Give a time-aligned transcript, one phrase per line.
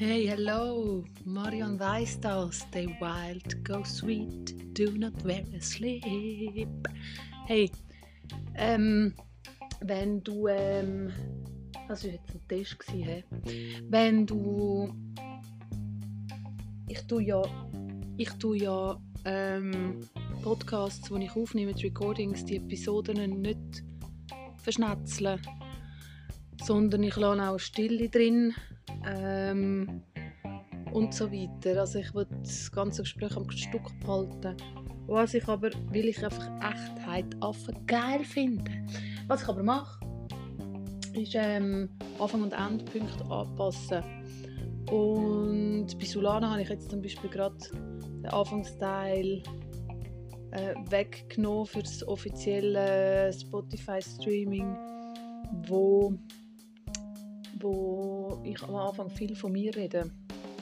[0.00, 6.68] hello, Marion Weistal, stay wild, go sweet, do not wear asleep.
[7.46, 7.68] Hey,
[8.54, 9.12] ähm,
[9.80, 11.10] wenn du, ähm,
[11.88, 13.24] das war jetzt ein Test, gewesen,
[13.88, 14.94] wenn du,
[16.86, 17.42] ich tue ja,
[18.16, 19.98] ich tue ja ähm,
[20.42, 23.82] Podcasts, die ich aufnehme, die Recordings, die Episoden nicht
[24.58, 25.40] verschnetzeln,
[26.62, 28.54] sondern ich lasse auch Stille drin
[29.08, 30.02] ähm,
[30.92, 31.80] und so weiter.
[31.80, 34.56] Also ich will das ganze Gespräch am Stück behalten.
[35.06, 38.70] Was ich aber, weil ich einfach Echtheit Affen geil finde.
[39.26, 40.00] Was ich aber mache,
[41.14, 44.02] ist ähm, Anfang- und Endpunkte anpassen.
[44.90, 49.42] Und bei Solana habe ich jetzt zum Beispiel gerade den Anfangsteil
[50.52, 54.76] äh, weggenommen für das offizielle Spotify-Streaming,
[55.68, 56.18] wo
[57.60, 60.10] wo ich am Anfang viel von mir rede.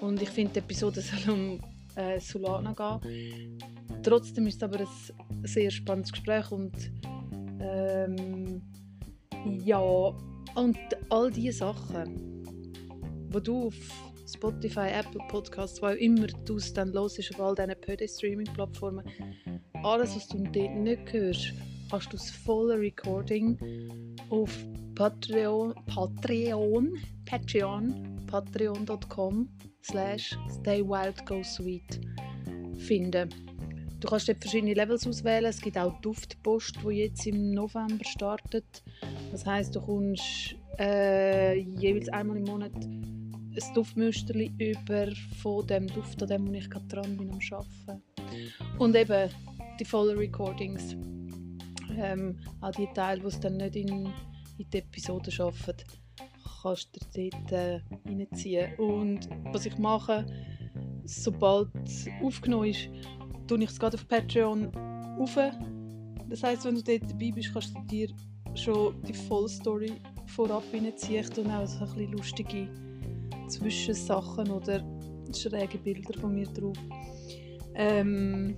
[0.00, 1.60] Und ich finde, die Episode soll um
[1.96, 3.58] äh, Solana gehen.
[4.02, 6.72] Trotzdem ist es aber ein sehr spannendes Gespräch und
[7.60, 8.62] ähm,
[9.64, 10.78] ja, und
[11.10, 12.44] all diese Sachen,
[13.30, 13.74] wo du auf
[14.26, 19.04] Spotify, Apple Podcasts, wo immer du es dann los auf all diesen Pöde-Streaming-Plattformen,
[19.82, 21.52] alles, was du dort nicht hörst,
[21.90, 23.58] hast du das volle Recording
[24.30, 24.52] auf
[24.98, 29.48] Patreon, Patreon, Patreon, patreon.com
[29.80, 32.00] slash staywildgosweet
[32.78, 33.28] finden.
[34.00, 35.44] Du kannst dort verschiedene Levels auswählen.
[35.44, 38.82] Es gibt auch Duftpost, die jetzt im November startet.
[39.30, 46.20] Das heißt, du kommst äh, jeweils einmal im Monat ein Duftmüsterli über von dem Duft,
[46.24, 48.02] an dem ich gerade dran bin am Arbeiten.
[48.80, 49.30] Und eben
[49.78, 50.96] die vollen Recordings.
[51.96, 54.12] Ähm, auch die Teile, die es dann nicht in
[54.58, 55.84] in die Episode arbeiten,
[56.62, 58.74] kannst du dort äh, reinziehen.
[58.78, 60.26] Und was ich mache,
[61.04, 62.88] sobald es aufgenommen ist,
[63.46, 64.74] tue ich es gerade auf Patreon
[65.18, 65.38] auf.
[66.28, 68.08] Das heisst, wenn du dort dabei bist, kannst du dir
[68.54, 69.92] schon die Vollstory
[70.26, 71.24] vorab reinziehen.
[71.24, 72.68] Ich tue auch so ein bisschen lustige
[73.48, 74.84] Zwischensachen oder
[75.34, 76.76] schräge Bilder von mir drauf.
[77.74, 78.56] Ähm,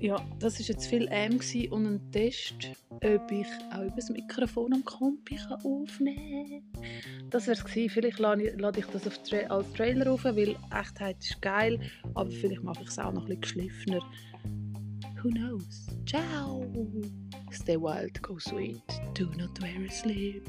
[0.00, 4.72] ja, das war jetzt viel M und ein Test, ob ich auch über das Mikrofon
[4.72, 7.30] am Kompi aufnehmen kann.
[7.30, 7.92] Das wäre es.
[7.92, 11.80] Vielleicht lade ich das Tra als Trailer auf, weil Echtheit ist geil,
[12.14, 14.00] aber vielleicht mache ich es auch noch bisschen geschliffener.
[15.22, 15.88] Who knows?
[16.06, 16.64] Ciao!
[17.50, 18.82] Stay wild, go sweet,
[19.14, 20.44] do not wear a sleep.